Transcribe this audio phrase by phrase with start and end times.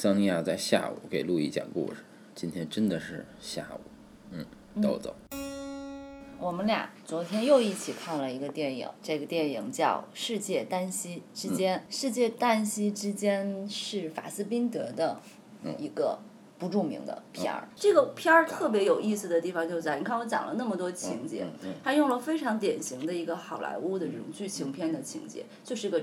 [0.00, 3.80] 桑尼亚在下午给路易讲故事，今天真的是下午。
[4.30, 4.46] 嗯，
[4.80, 5.12] 豆豆，
[6.38, 11.84] 我们俩昨天又一起看了一个电影，这个电影叫《世界旦夕之间》。
[11.92, 15.20] 世界旦夕之间是法斯宾德的
[15.76, 16.20] 一个
[16.60, 17.68] 不著名的片儿。
[17.74, 21.44] 这个片儿特别有意思的地方就在，你看我讲了那么多情节，
[21.82, 26.00] 他用了非常典型的一个好莱坞的这种剧情片的情节，就是个。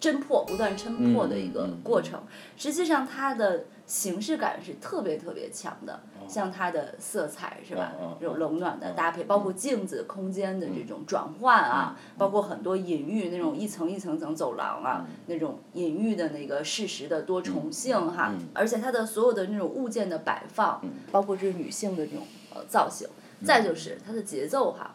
[0.00, 2.22] 侦破，不断侦破的一个过程。
[2.56, 7.92] 实际上，它的形式感是特别特别强的，像它的色彩是吧？
[8.20, 18.34] 这种冷暖的搭配，包括镜子空间的这种转换啊，包括很多隐喻那种一层一层层走廊啊，那种隐喻的那个事实的多重性哈。
[18.54, 22.24] 而且它的所有的那种物件的摆放，包括这女性的这种
[22.54, 23.08] 呃造型，
[23.44, 24.94] 再就是它的节奏哈。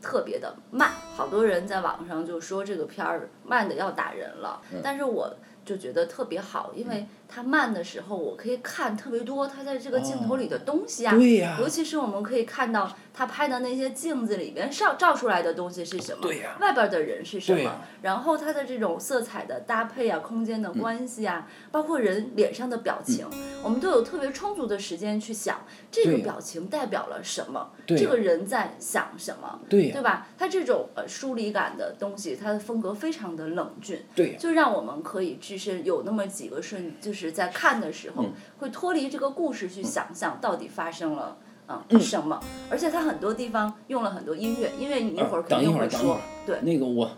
[0.00, 5.32] 特别的慢，好多人在网上就说这个片儿慢的要打人了，但是我
[5.64, 7.06] 就觉得特别好，因为。
[7.32, 11.14] 它慢的时候，我可以看特别多它在这个镜头里的东西啊，
[11.60, 16.26] 尤其是我们可以看到他拍的那些镜子里边照照出来的东西是什么，
[16.60, 23.24] 外边的人是什么，然后它的这种色彩的搭配啊，空间的关系啊，包括人脸上的表情，
[23.62, 30.26] 我们都有特别充足的时间去想这个表情代表了什么，这个人在想什么，对吧？
[30.36, 34.02] 它这种呃疏离感的东西，它的风格非常的冷峻，
[34.36, 37.32] 就让我们可以置身有那么几个瞬就是。
[37.32, 38.24] 在看的时候，
[38.58, 42.38] 会脱离这个故事去想象到底发生了嗯什么，
[42.70, 47.10] 而且它很多地方用了很多音乐，因为你一会儿肯定会说，对，那个我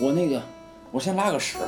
[0.00, 0.40] 我那个
[0.92, 1.58] 我先拉个屎。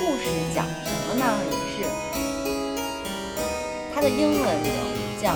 [0.00, 1.26] 故事讲什么呢？
[1.44, 1.84] 也是
[3.92, 4.72] 它的英文名
[5.20, 5.28] 叫《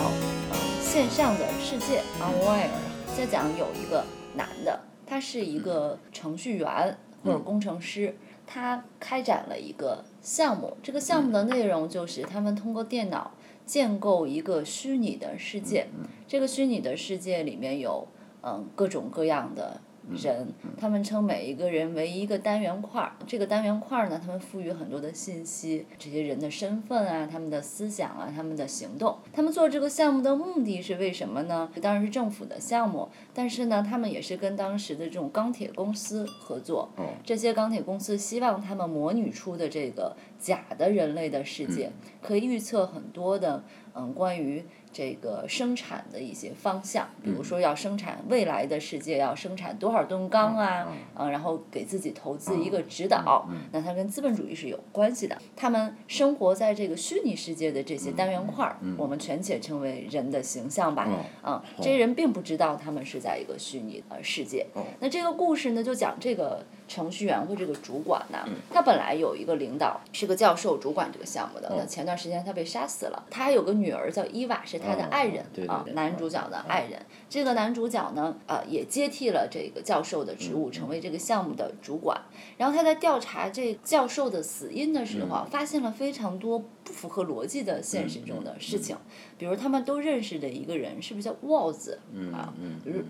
[0.50, 2.70] 呃线上的世界》（Online）。
[3.14, 4.03] 在讲有一个
[4.34, 8.16] 男的，他是一个程序员或者工程师，
[8.47, 10.74] 他开展了一个项目。
[10.82, 13.32] 这个项目的内容就是他们通过电脑
[13.66, 15.88] 建构一个虚拟的世界。
[16.26, 18.08] 这个虚拟的世界里面有
[18.42, 19.82] 嗯各种各样的。
[20.10, 23.12] 人，他们称每一个人为一个单元块儿。
[23.26, 29.16] 这个单元块儿呢，他们赋予很多的信息，这些人的身份啊，他们的思想啊，他们的行动。
[29.32, 31.70] 他们做这个项目的目的是为什么呢？
[31.81, 36.91] 当然是政府的项目，但是呢，他们也是跟当时的这种钢铁公司合作。
[37.25, 41.91] 这些钢铁公司希望他们模拟出的这个假的人类的世界，
[42.22, 44.65] 可以预测很多的嗯关于。
[44.94, 50.87] 这个生产的一些方向，比如说要生产未来的世界，要生产多少吨钢啊，
[51.19, 55.37] 嗯，然后给自己投资一个指导，那它跟资本主义是有关系的。
[55.56, 61.09] 他们生活在这个虚拟世界的这些单元块儿，我们全且称为人的形象吧，
[61.43, 64.65] 啊，这些人并不知道他们是在一个虚拟的世界。
[65.00, 66.65] 那这个故事呢，就讲这个。
[66.87, 68.39] 程序员或这个主管呢，
[68.71, 71.72] 他本来有一个领导是个教授，主管这个项目的。
[71.77, 73.22] 那前段时间他被杀死了。
[73.31, 77.00] 他还有个女儿叫伊娃，是他的爱人啊，男主角的爱人。
[77.28, 82.21] 这个男主角呢，呃，也接替了这个教授的职务，成为这个项目的主管。
[82.59, 88.97] 然后他在调查这教授的死因的时候，发现了非常多不符合逻辑的现实中的事情。
[89.37, 91.99] 比如他们都认识的一个人，是不是叫沃兹
[92.33, 92.53] 啊？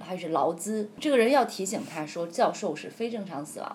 [0.00, 0.88] 还是劳兹？
[0.98, 3.73] 这个人要提醒他说，教授是非正常死亡。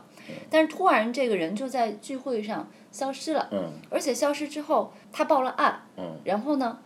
[0.50, 3.50] 但是突然这个人就在聚会上消失了，
[3.90, 5.82] 而且消失之后他报了案，
[6.24, 6.80] 然后呢，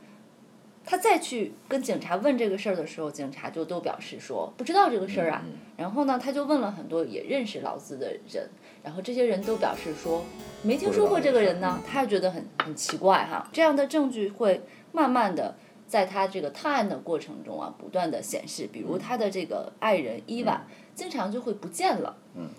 [0.86, 5.44] 他再去跟警察问这个事儿的时候，警察就都表示说不知道这个事儿啊。
[5.76, 8.50] 然后呢，他就问了很多也认识劳资的人，
[8.84, 10.24] 然后这些人都表示说
[10.62, 11.82] 没听说过这个人呢。
[11.86, 13.50] 他也觉得很很奇怪哈。
[13.52, 15.56] 这样的证据会慢慢的
[15.94, 20.64] 在他这个探案的过程中啊，不断的显示，比如他的这个爱人伊娃。
[20.96, 22.16] 经常就会不见了，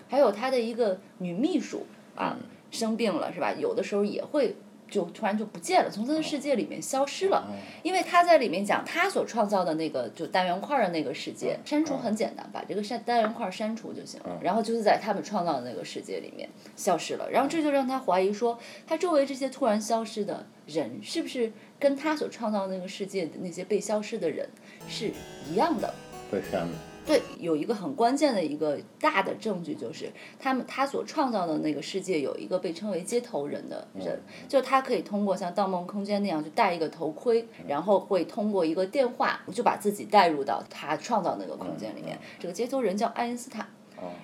[0.09, 2.37] 还有他的一个女秘书啊
[2.69, 3.53] 生病了是吧？
[3.57, 4.55] 有的时候也会
[4.89, 7.47] 就突然就不见了，从他的世界里面消失了。
[7.83, 14.39] 因为他在里面讲他所创造的那个就单元块的那个世界，删除很简单，把这个删单元块删除就行了。
[14.41, 17.29] 然后就是在他们创造的那个世界里面消失了。
[17.31, 24.47] 然后这就让他怀疑说，他周围这些突然消失的人，是不是跟他所创造那个世界的那些被消失的人
[24.87, 25.11] 是
[25.49, 25.93] 一样的？
[26.31, 26.94] 被删了。
[27.05, 42.17] 对，有一个很关键的一个大的证据，就是他们他所创造的那个世界有一个被称为接头人的人，就他可以通过像《盗梦空间》那样，就戴一个头盔，然后会通过一个电话，就把自己带入到他创造那个空间里面。
[42.39, 43.67] 这个接头人叫爱因斯坦。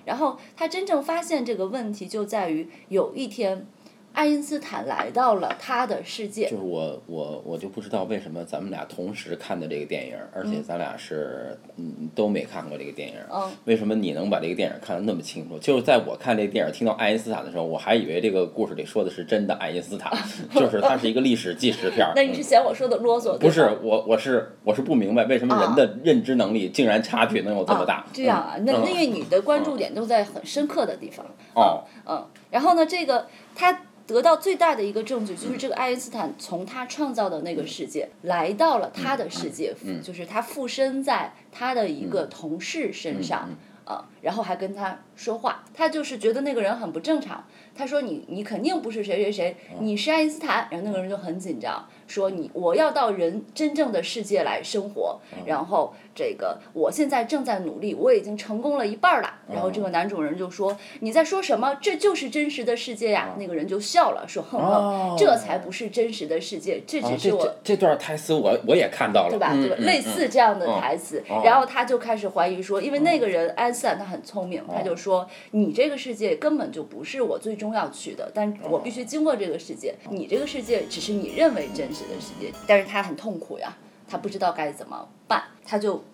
[0.04, 3.66] 然后他真正发现这个问题就在于有一天。
[4.12, 6.44] 爱因斯坦来到了他的世界。
[6.50, 13.14] 就是我我我就不知道为什么咱们俩同时看的这个电影，而且咱俩是嗯都没看过这个电影。
[13.32, 13.50] 嗯。
[13.64, 15.58] 为什么你能把这个电影看得那么清楚？
[15.58, 20.12] 就是在我看这个电影，听到爱因斯坦的时候，我还以为这个故事里说的是真的爱因斯坦，
[20.54, 22.06] 就是它是一个历史纪实片。
[22.14, 23.38] 那你是嫌我说的啰嗦？
[23.38, 28.04] 不是，我我是我是不明白为什么人的认知能力竟然差距能有这么大。
[28.12, 28.56] 这样啊？
[28.60, 31.24] 那因为你的关注点都在很深刻的地方。
[31.54, 31.84] 哦。
[32.06, 32.84] 嗯，然后呢？
[32.84, 33.80] 这个他。
[34.06, 43.48] 得到最大的一个证据就是这个爱因斯坦从他创造的那个世界来到了他的世界，就是他附身在他的一个同事身上，
[43.84, 47.44] 呃，然后还跟他说话，他就是觉得那个人很不正常。
[47.74, 50.68] 他说你你肯定不是谁谁谁，你是爱因斯坦。
[50.70, 55.94] 然后那个人就很紧张，说你我要到人真正的世界来生活，然后。
[56.14, 59.32] 这个我现在正在努力，我已经成功了一半了。
[59.52, 61.74] 然后这个男主人就说：“你在说什么？
[61.80, 69.52] 这就是真实的世界呀！”那个人就笑了，说：“哼哼，这才不是真实的世界，这只是我。”这段台词我我也看到了，对吧？
[69.54, 69.76] 对吧？
[69.78, 79.94] 类似这样的台词，然后他就开始怀疑说：“因为那个人安斯坦他很聪明，他就说你这个世界根本就不是我最终要去的，但我必须经过这个世界。
[80.10, 83.76] 你这个世界只是你认为真实的世界，但是他很痛苦呀。”
[84.08, 86.04] 他不知道该怎么办，他就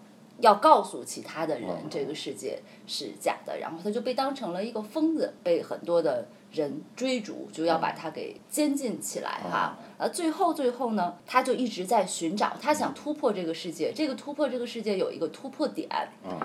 [0.40, 6.26] 要告诉其他的人这个世界是假的，然后他就被当成了一个疯子，被很多的。
[6.50, 15.88] 人追逐就要把他给监禁起来哈，呃，最后最后呢，他就一直在寻找，他想突破这个世界，这个突破这个世界有一个突破点，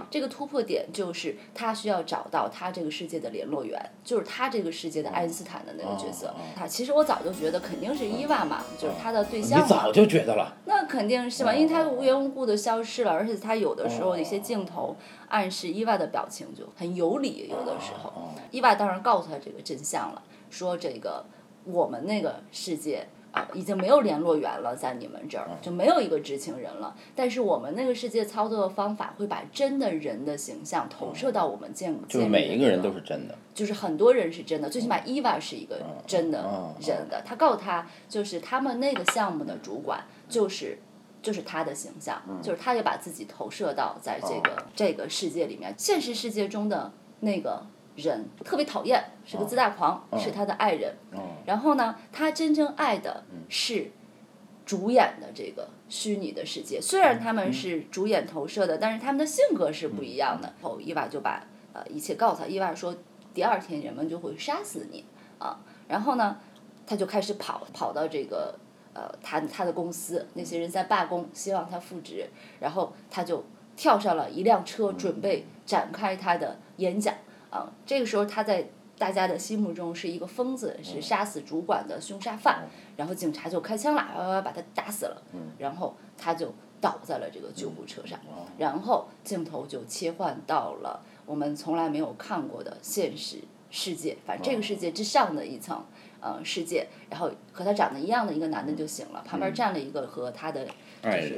[0.10, 6.34] 这个突破点就是他需要找到他这个世界的联络员，就是他这个世界的爱因斯坦的那个角色。
[6.56, 9.64] 他其实我早就觉得肯定是伊娃嘛，就是他的对象。
[9.64, 10.58] 你早就觉得了？
[10.66, 14.96] 那肯定是嘛，因为他无缘无故的消失了，而且他有的时候一些镜头。
[15.30, 18.14] 暗示伊娃的表情就很有理，有的时候，
[18.52, 20.22] 伊娃当然告诉他这个真相了，
[20.52, 21.26] 说这个
[21.64, 26.96] 我们那个世界啊已经没有联络员了，在你们这儿就没有一个知情人了。
[27.14, 37.22] 但是我们那个世界操作的方法会把真的人的形象投射到我们见就是每一个人都是真的，就是很多人是真的，最起码伊娃是一个真的人的。
[37.26, 40.80] 他告诉他，就是他们那个项目的主管就是。
[41.24, 45.74] 就是他的形象，就是他也把自己投射到在这个这个世界里面。
[45.78, 46.92] 现实世界中的
[47.22, 47.66] 那个
[47.96, 50.96] 人特别讨厌，是个自大狂，是他的爱人。
[51.46, 53.92] 然后呢，他真正爱的是
[54.66, 56.80] 主演的这个虚拟的世界。
[56.82, 60.54] 虽然他们是主演投射的，但是他们的性格是不一样的。
[60.62, 62.96] 后伊娃就把呃一切告诉他，伊娃说
[63.34, 65.06] 第二天人们就会杀死你
[65.40, 65.60] 啊。
[65.88, 66.38] 然后呢，
[66.86, 68.56] 他就开始跑，跑到这个。
[68.96, 72.30] 呃，他他的公司那些人在罢工，希望他复职，
[72.60, 73.44] 然后他就
[73.76, 77.12] 跳上了一辆车，准备展开他的演讲。
[77.54, 78.68] 啊，这个时候他在
[78.98, 82.64] 大家的心目中是一个疯子，是杀死主管的凶杀犯。
[82.98, 85.22] 然后警察就开枪了，把他打死了。
[85.60, 88.20] 然后他就倒在了这个救护车上。
[88.58, 93.38] 然后镜头就切换到了我们从来没有看过的现实
[93.70, 95.84] 世界，反正这个世界之上的一层。
[96.26, 100.66] 呃，世界，然后和他长得一样的一个男的就醒了，旁边站了一个和他的
[101.04, 101.38] 就是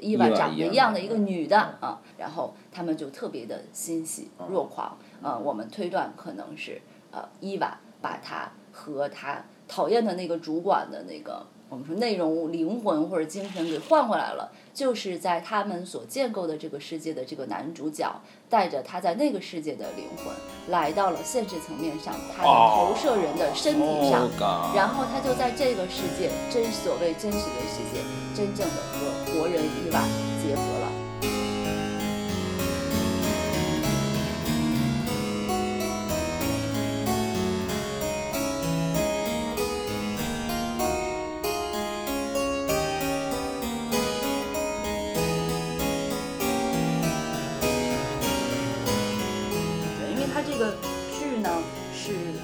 [0.00, 6.80] 伊娃长得一样的一个女的啊，然后他们就特别的欣喜若狂，呃，我们推断可能是
[7.10, 11.44] 呃伊娃把他和他讨厌的那个主管的那个。
[11.70, 18.14] 我们说内容、灵魂或者精神给换回来了，就是在他们所建构的这个世界的这个男主角，
[18.48, 20.26] 带着他在那个世界的灵魂，
[20.68, 24.30] 来到了现实层面上，他的投射人的身体上，
[24.76, 28.04] 然后他就在这个世界，真所谓真实的世界，
[28.36, 30.00] 真正的和活人伊娃
[30.46, 30.83] 结合了。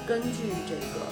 [0.07, 1.07] 根据这个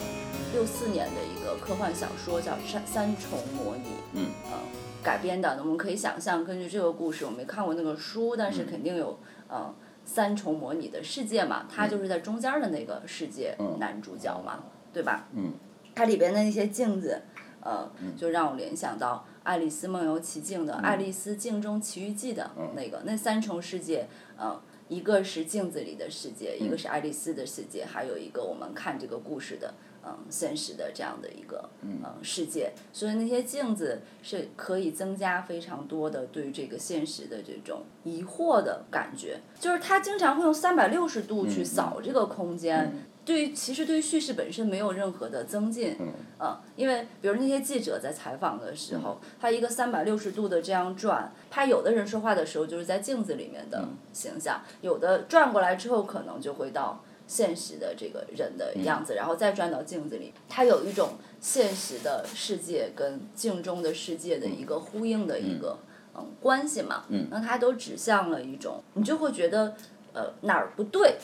[0.54, 4.58] 六四年的一个科幻小说叫《三三重模拟》，嗯，呃，
[5.02, 5.58] 改编的。
[5.60, 11.66] 我们可以想象，根据这个故事，我没看过那个书，但是肯定有呃三重模拟的世界嘛。
[11.74, 14.60] 他就是在中间的那个世界男主角嘛，
[14.92, 15.28] 对吧？
[15.34, 15.54] 嗯。
[15.96, 17.22] 它里边的那些镜子，
[17.62, 24.60] 呃，就让我联想到《爱丽丝梦游奇境》的《爱丽丝镜中奇遇记》的那个那三重世界，呃。
[24.90, 32.74] 一个是镜子里的世界，一个是爱丽丝的世界，还有一个我们看这个故事的嗯现实的这样的一个嗯世界。
[32.92, 42.92] 所以那些镜子是可以增加非常多的对这个现实的这种疑惑的感觉，就是他经常会用三百六十度去扫这个空间。
[43.26, 45.96] 对于其实对于叙事本身没有任何的增进，
[46.40, 61.10] 嗯，因为比如那些记者在采访的时候，他一个三百六十度的这样转，他有的人说话的时候就是在镜子里面的形象，有的转过来之后可能就会到现实的这个人的样子，然后再转到镜子里，他有一种
[61.40, 65.78] 现实的世界跟镜中的世界的一个呼应的一个
[66.16, 69.76] 嗯关系嘛，那它都指向了一种，你就会觉得
[70.20, 71.16] 呃哪儿不对。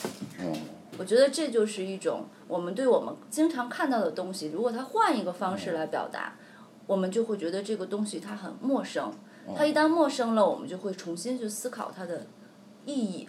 [0.97, 6.35] 我觉得这就是一种我们对我们经常看到的东西，如果他换一个方式来表达，
[6.87, 9.11] 我们就会觉得这个东西它很陌生。
[9.55, 12.25] 它一旦陌生了，我们就会重新去思考它的。
[12.85, 13.27] 意义，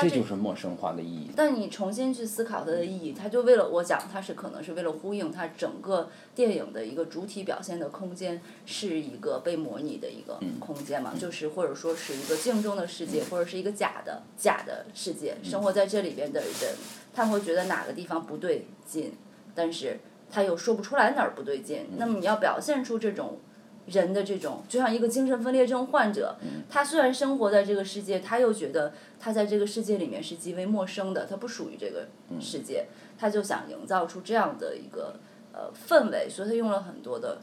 [0.00, 1.30] 这就是陌生化的意义。
[1.36, 11.12] 但你重新去思考它的意义，它就为了我讲，它是可能是为了呼应它整个电影的一个主体表现的空间，是一个被模拟的一个空间嘛？
[11.18, 15.36] 就是或者说是一个镜中的世界，或者是一个假的假的世界。
[15.42, 16.74] 生活在这里边的人，
[17.14, 19.12] 他会觉得哪个地方不对劲，
[19.54, 21.86] 但是他又说不出来哪儿不对劲。
[21.96, 23.38] 那么你要表现出这种。
[23.86, 26.36] 人的这种就像一个精神分裂症患者，
[26.68, 32.06] 他虽然生活在这个世界，他又觉得他在这个世界里面是极为陌生的，他不属于这个
[32.40, 35.14] 世界，他就想营造出这样的一个
[35.52, 37.38] 呃氛围，所以他用了很多的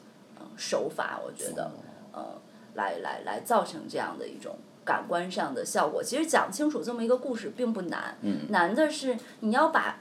[0.57, 1.71] 手法，我觉得
[2.11, 2.41] 呃
[2.75, 6.03] 来来来造成这样的一种感官上的效果。
[6.03, 8.17] 其实讲清楚这么一个故事并不难，
[8.49, 9.99] 难的是你要把。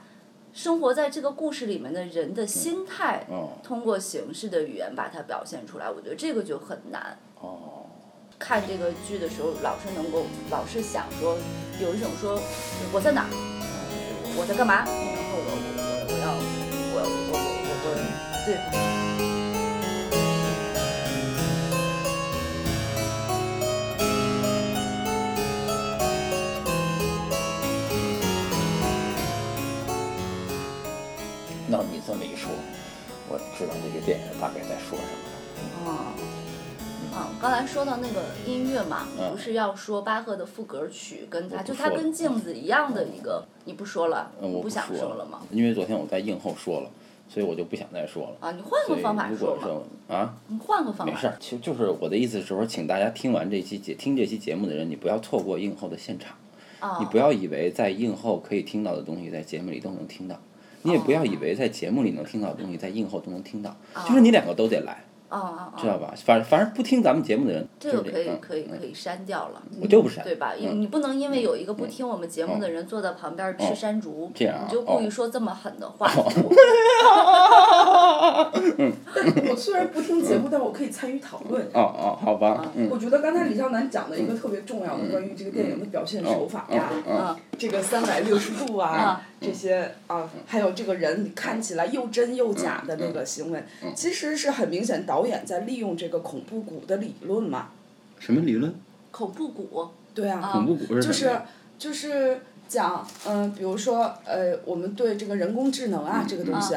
[0.53, 3.25] 生活在这个故事里面的人的心态，
[3.63, 7.17] 通过形式的语言把它表现出来，我觉得这个就很难。
[7.39, 7.81] 哦
[8.39, 11.37] 看这个剧的时候，老是能够，老是想说，
[11.81, 12.37] 有一种说
[12.91, 13.29] 我在哪儿，
[14.37, 16.27] 我在干嘛，然后我我我要
[16.93, 16.95] 我
[17.29, 17.85] 我我我
[18.45, 18.92] 对。
[32.05, 32.51] 这么一说，
[33.29, 35.91] 我知道这个电影大概在说什么了。
[35.91, 36.13] 哦，
[37.15, 44.31] 嗯，刚才说到那个音乐嘛，不是要说巴赫的赋格曲，跟他就他跟镜子一样的一个，你不说了？
[44.41, 45.39] 我不想说了吗？
[45.51, 46.89] 因为昨天我在映后说了，
[47.29, 48.47] 所以我就不想再说了。
[48.47, 49.85] 啊，你换个方法说说。
[50.09, 51.13] 啊，你换个方法。
[51.13, 56.35] 没事儿，就就是我的意思是说，请大家听完这期节听这期节目的人，你不要错过映后的现场。
[56.99, 60.35] 你不要以为在映后可以听到的东西，在节目里都能听到。
[60.83, 63.75] 你也不要以为在节目里能听到的东西，在映后都能听到，
[64.07, 65.03] 就是你两个都得来。
[65.81, 66.13] 知道吧？
[66.15, 69.59] 反反正不听咱们节目的人，这个可以可以可以删掉了。
[69.81, 70.53] 我就不删，对吧？
[70.53, 76.07] 因你不能因为有一个不听我们节目的人坐在旁边吃山竹，你就故意说这么狠的话。
[79.49, 81.63] 我虽然不听节目，但我可以参与讨论。
[81.73, 82.71] 哦哦，好吧。
[82.89, 93.63] 我觉得刚才李笑南讲的一个特别重要的关于这个电影的表现手法呀，这个三百六十度啊， 这些啊，还有这个人看起来又真又假的那个行为，
[93.95, 95.13] 其实是很明显导。
[95.13, 97.67] 导演在利用这个恐怖谷的理论嘛？
[98.17, 98.73] 什么理论？
[99.11, 99.87] 恐怖谷。
[100.15, 100.49] 对啊。
[100.51, 101.31] 恐怖谷是就是
[101.77, 106.75] 就是讲嗯，比如说呃，我们对这个人工智能啊这个东西，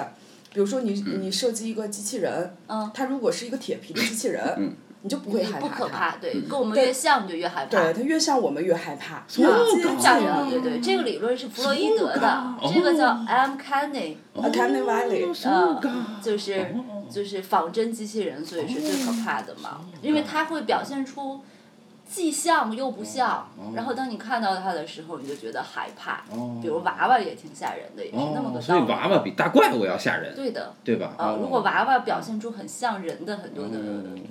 [0.57, 2.57] 比如说你你设计一个机器人，
[2.95, 4.75] 它如果是一个铁皮的机器人。
[5.03, 7.71] 你就不会害怕不可怕，对，跟我们越像你就越害怕。
[7.71, 9.19] 对，它越像我们越害怕。
[9.19, 9.23] 哦，
[10.51, 13.57] 对对，这个理论是弗洛伊德的，这个叫 M.
[13.57, 16.75] c a n n y c a n n y Valley，嗯，就是
[17.09, 21.41] 就是仿真机器人，所以是最可怕的嘛，因为它会表现出。
[22.09, 26.23] 既像又不像，然后当你看到它的时候，你就觉得害怕。
[26.63, 28.63] 比如娃娃也挺吓人的，也是那么个道理。
[28.63, 30.35] 所以娃娃比大怪物要吓人。
[30.35, 30.73] 对的。
[30.85, 31.15] 对吧？
[31.19, 33.79] 啊，如果娃娃表现出很像人的很多的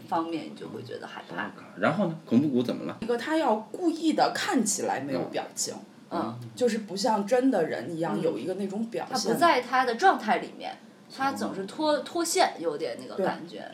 [0.08, 1.52] 方面，你就会觉得害怕。
[1.78, 2.16] 然后呢？
[2.26, 2.98] 恐怖谷怎么了？
[3.02, 5.74] 一个他要故意的看起来没有表情，
[6.10, 9.18] 嗯，就是不像真的人一样有一个那种表现。
[9.18, 10.78] 他不在他的状态里面，
[11.14, 13.70] 他总是脱脱线，有点那个感觉，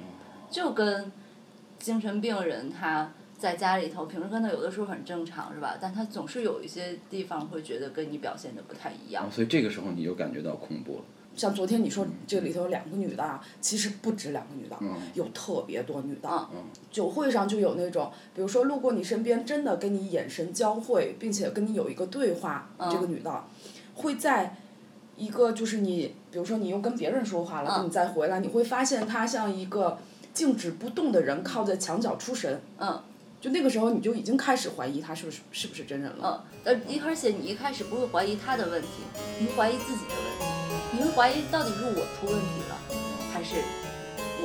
[0.49, 1.11] 就跟
[1.77, 3.11] 精神病人他。
[3.41, 5.75] 在家里头，平时跟他有的时候很正常，是吧？
[5.81, 9.27] 但他总是有一些地方会觉得跟你表现的不太一样。
[9.31, 11.03] 所以这个时候你就感觉到恐怖了。
[11.35, 14.77] 像昨天你说这里头有两个女的，其实不止两个女的，
[15.15, 16.47] 有特别多女的。
[16.91, 23.43] 酒会上就有那种，比如说路过你身边，真的跟你眼神交汇，并且跟你有一个对话，这个女的
[23.95, 24.55] 会在
[25.17, 29.97] 一个就是你，比如说你又跟别人说话了，你再回来，你会发现她像一个
[30.33, 32.61] 静止不动的人，靠在墙角出神。
[33.41, 36.45] 就那个时候你就已经开始怀疑他是不是是不是真人了。
[36.63, 39.01] 嗯，呃，而且你一开始不会怀疑他的问题，
[39.39, 40.45] 你会怀疑自己的问题，
[40.93, 42.77] 你会怀疑到底是我出问题了，
[43.33, 43.65] 还是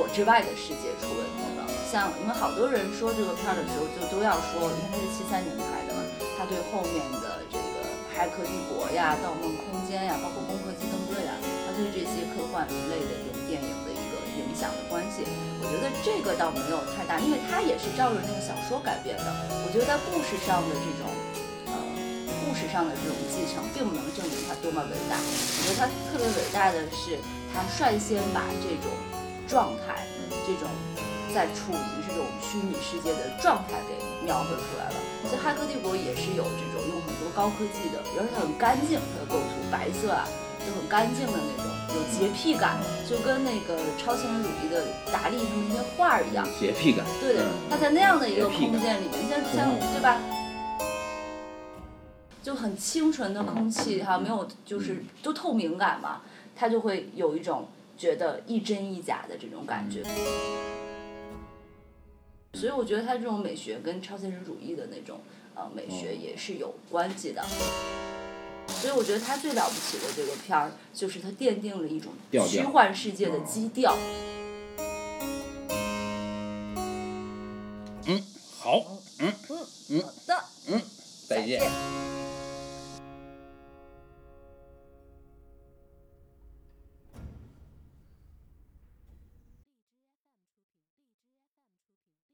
[0.01, 1.69] 我之外的世界出问题了？
[1.93, 6.01] 像你们好多人说这个片儿的时候，就都要说，因为它是七三年拍的嘛，
[6.33, 7.77] 他对后面的这个
[8.17, 13.96] 《骇客帝国》呀、《盗梦空间》呀，包括《攻壳机动队》啊，他对这些科幻类的这种电影的。
[14.37, 15.25] 影响的关系，
[15.57, 19.25] 我觉得这个倒没有太大，因为它也是照着那个小说改编的。
[19.65, 21.09] 我觉得在故事上的这种，
[21.67, 21.73] 呃，
[22.45, 25.17] 故事上的这种继承，并不能证明它多么伟大。
[25.17, 27.17] 我觉得它特别伟大的是，
[27.49, 28.93] 它率先把这种
[29.49, 30.05] 状态，
[30.45, 30.69] 这种
[31.33, 34.97] 在处于这种虚拟世界的状态给描绘出来了。
[35.27, 40.23] 所以《骇客帝国》也是有这种用很多高科技的，而且它很干净，它的构图白色啊，
[40.67, 41.71] 就很干净的那种。
[41.95, 42.77] 有洁癖感，
[43.09, 46.45] 就跟那个超现实主义的达利他们那些画儿一样。
[46.59, 47.05] 洁癖感。
[47.21, 50.19] 对的，他在那样的一个空间里面，像像对吧？
[52.43, 56.21] 就很清纯的空气哈，没有就是都透明感嘛，
[56.55, 60.03] 他就会有一种觉得一真一假的这种感觉。
[62.53, 65.19] 所以我觉得他这种美学跟超现实主义的那种
[65.55, 67.43] 呃美学也是有关系的。
[68.81, 72.13] 所以我觉得他最了不起的这个片儿，就是他奠定了一种
[72.47, 73.97] 虚幻世界的基调。
[78.05, 78.23] 嗯，
[78.57, 78.81] 好，
[79.19, 79.33] 嗯
[79.89, 80.81] 嗯，好的，嗯，
[81.27, 81.61] 再见。